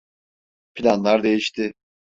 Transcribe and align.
Planlar 0.75 1.23
değişti. 1.23 1.73